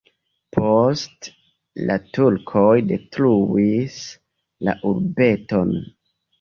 Poste 0.55 1.33
la 1.91 1.99
turkoj 2.15 2.65
detruis 2.93 4.01
la 4.67 4.79
urbeton. 4.95 5.75